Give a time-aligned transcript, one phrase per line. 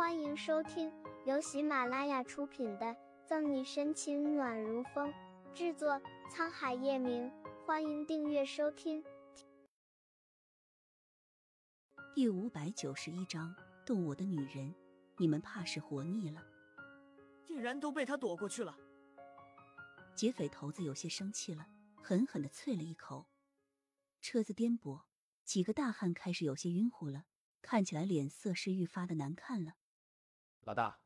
[0.00, 0.90] 欢迎收听
[1.26, 2.86] 由喜马拉雅出品的
[3.26, 5.12] 《赠你深情暖如风》，
[5.52, 6.00] 制作
[6.32, 7.30] 沧海夜明。
[7.66, 9.04] 欢迎订阅收听。
[12.14, 14.74] 第五百九十一章：动我的女人，
[15.18, 16.42] 你们怕是活腻了。
[17.44, 18.74] 竟然都被他躲过去了。
[20.16, 21.66] 劫匪头子有些生气了，
[22.02, 23.26] 狠狠的啐了一口。
[24.22, 25.02] 车子颠簸，
[25.44, 27.26] 几个大汉开始有些晕乎了，
[27.60, 29.74] 看起来脸色是愈发的难看了。
[30.64, 31.00] 老大，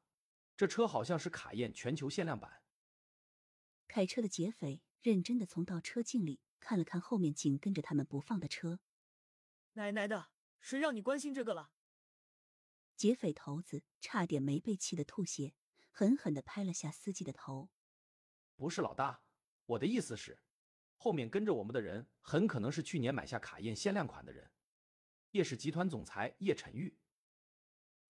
[0.57, 2.62] 这车好像是卡宴全球限量版。
[3.87, 8.81] 开车的劫匪认真的从倒车镜里看了看后面紧跟着他们不放的车。
[9.75, 11.71] 奶奶的，谁让你关心这个了？
[12.97, 15.55] 劫匪头子差点没被气得吐血，
[15.91, 17.71] 狠狠的拍了下司机的头。
[18.57, 19.23] 不是老大，
[19.67, 20.41] 我的意思是，
[20.97, 24.51] 后面跟着我们的人很可能是去年买下卡宴限量款的人，
[25.31, 26.98] 叶氏集团总裁叶晨玉。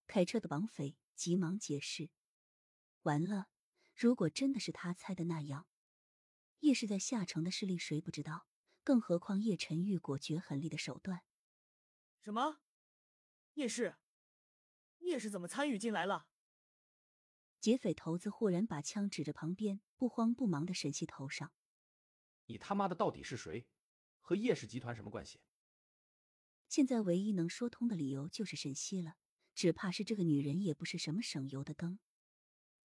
[0.06, 0.96] 开车的绑匪。
[1.14, 2.10] 急忙解释
[3.02, 3.48] ：“完了，
[3.94, 5.66] 如果真的是他猜的那样，
[6.60, 8.46] 叶氏在下城的势力谁不知道？
[8.82, 11.22] 更何况叶晨玉果决狠厉的手段。”
[12.20, 12.60] 什么？
[13.54, 13.96] 叶氏？
[14.98, 16.26] 叶氏怎么参与进来了？
[17.60, 21.52] 劫匪头子忽然把枪指着旁边不慌不忙的沈西头上
[22.46, 23.66] ：“你他妈的到底是谁？
[24.20, 25.40] 和叶氏集团什么关系？”
[26.68, 29.16] 现在唯一能说通的理由就是沈西了。
[29.54, 31.98] 只怕是这个女人也不是什么省油的灯。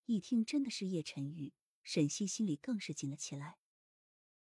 [0.05, 1.53] 一听真的是叶晨玉，
[1.83, 3.59] 沈西心里更是紧了起来。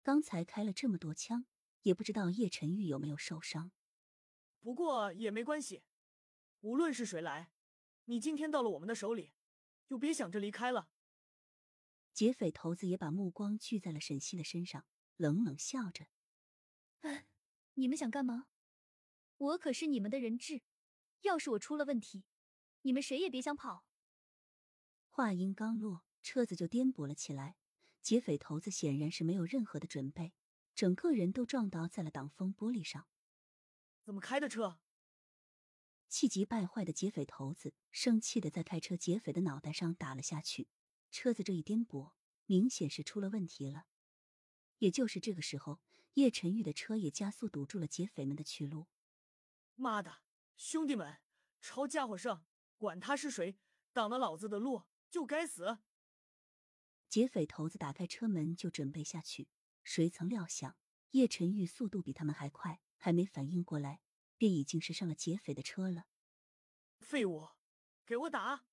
[0.03, 1.47] 刚才开了这么多枪，
[1.83, 3.71] 也不知道叶晨玉有没有受伤。
[4.59, 5.83] 不过也没关系，
[6.61, 7.53] 无论是谁来，
[8.07, 9.33] 你今天到了我们的手里，
[9.87, 10.89] 就别想着离开了。
[12.13, 14.87] 劫匪头子也把目光聚在了沈西的身上，
[15.17, 16.09] 冷冷笑着
[17.03, 17.27] ：“哎，
[17.75, 18.49] 你们想干嘛？
[19.37, 20.63] 我可是你们的人质。”
[21.23, 22.25] 要是我出了问题，
[22.83, 23.85] 你们谁也别想跑。
[25.09, 27.57] 话音刚落，车子就颠簸了起来。
[28.01, 30.33] 劫匪头子显然是没有任何的准备，
[30.75, 33.07] 整个人都撞倒在了挡风玻璃上。
[34.03, 34.81] 怎么开的车？
[36.09, 40.69] 气急败坏的劫匪头子生气的在开车劫匪的脑袋上打了下去。
[41.13, 42.13] 车子这一颠簸，
[42.47, 43.87] 明显是出了问题了。
[44.79, 45.81] 也就是这个时候，
[46.15, 48.89] 叶晨玉的车也加速堵住了劫匪们的去路。
[49.77, 50.19] 妈的！
[50.65, 51.19] 兄弟们，
[51.61, 52.47] 抄家伙上，
[52.79, 53.59] 管他是谁，
[53.93, 55.79] 挡了老子的路就该死！
[57.09, 59.49] 劫匪头子打开车门就准备下去，
[59.83, 60.77] 谁曾料想
[61.11, 64.03] 叶晨玉速度比他们还快，还没反应过来，
[64.39, 66.07] 便已经是上了劫匪的车了。
[67.01, 67.49] 废物，
[68.07, 68.65] 给我打！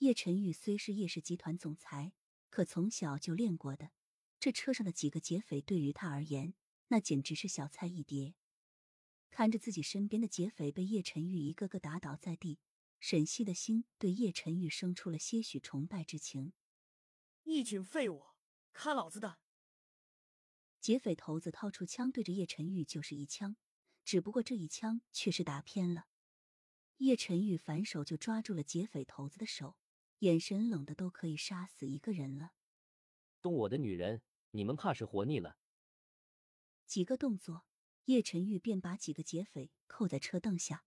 [0.00, 2.12] 叶晨玉虽是叶氏集团总裁，
[2.50, 3.92] 可从小就练过的，
[4.38, 6.52] 这车上的几个劫匪对于他而言，
[6.88, 8.34] 那简直是小菜一碟。
[9.38, 12.58] 看着自己身边的劫匪被叶晨玉一个个打倒在地，
[12.98, 16.52] 沈西的心对叶晨玉生出了些许崇拜之情。
[17.44, 18.24] 一群废物，
[18.72, 19.38] 看老子的！
[20.80, 23.54] 劫匪头子掏出枪对着叶晨玉就是一枪，
[24.04, 26.08] 只不过这一枪却是打偏了。
[26.96, 29.76] 叶晨玉反手就抓住了劫匪头子的手，
[30.18, 32.54] 眼神冷的都可以杀死一个人了。
[33.40, 34.20] 动我的女人，
[34.50, 35.56] 你们怕是活腻了。
[36.84, 37.66] 几个动作。
[38.08, 40.86] 叶晨玉便把几个劫匪扣在车凳下，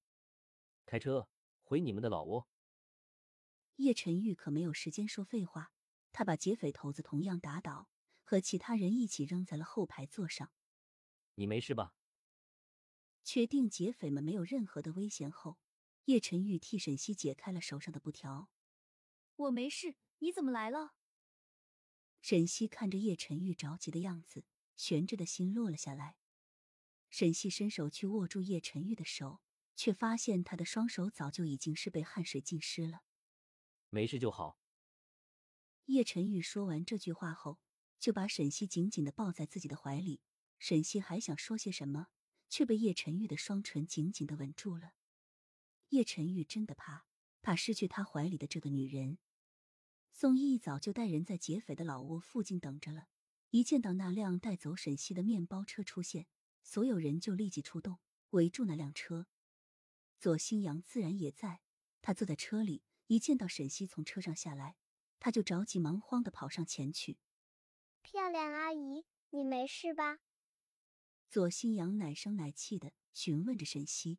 [0.87, 1.29] 开车
[1.61, 2.49] 回你们的老窝。
[3.75, 5.71] 叶晨玉可没有时间说废话，
[6.11, 7.91] 他把劫匪头子同样打倒，
[8.23, 10.51] 和其他人一起扔在了后排座上。
[11.35, 11.93] 你没事吧？
[13.23, 15.59] 确定劫匪们没有任何的危险后，
[16.05, 18.49] 叶晨玉替沈西解开了手上的布条。
[19.35, 20.95] 我没事，你怎么来了？
[22.19, 24.43] 沈西看着叶晨玉着急的样子，
[24.75, 26.17] 悬着的心落了下来。
[27.11, 29.41] 沈西伸手去握住叶晨玉的手，
[29.75, 33.01] 却发现他的双手早就已经是被汗水浸湿了。
[33.89, 34.57] 没事就好。
[35.85, 37.59] 叶晨玉说完这句话后，
[37.99, 40.21] 就把沈西紧紧的抱在自己的怀里。
[40.57, 42.07] 沈西还想说些什么，
[42.47, 44.93] 却被叶晨玉的双唇紧紧的吻住了。
[45.89, 47.05] 叶晨玉真的怕，
[47.41, 49.17] 怕失去他怀里的这个女人。
[50.13, 53.07] 宋一早就带人在劫匪的老窝附近等着了，
[53.49, 56.27] 一见到那辆带走沈西的面包车出现。
[56.63, 57.99] 所有人就立即出动，
[58.31, 59.27] 围住那辆车。
[60.19, 61.61] 左新阳自然也在。
[62.03, 64.75] 他坐在车里，一见到沈西从车上下来，
[65.19, 67.19] 他就着急忙慌的跑上前去。
[68.01, 70.17] 漂亮阿姨，你没事吧？
[71.29, 74.17] 左新阳奶声奶气的询问着沈西。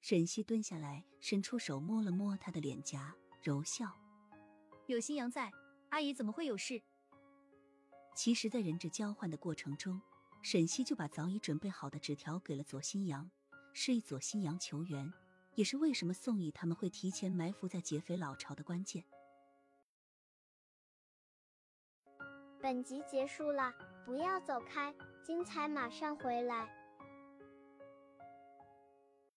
[0.00, 3.92] 沈西蹲下来，伸出手摸了摸他的脸颊，柔笑
[4.86, 5.50] ：“有新阳在，
[5.90, 6.80] 阿姨怎么会有事？”
[8.14, 10.00] 其实，在人质交换的过程中。
[10.48, 13.28] 沈西就把早已准备好的纸条给了左新阳，
[13.72, 15.12] 示意左新阳求援，
[15.56, 19.02] 也是为什么宋义他们会提前埋伏在劫匪老巢的关键。
[22.62, 24.94] 本集结束了，不要走开，
[25.24, 26.72] 精彩马上回来。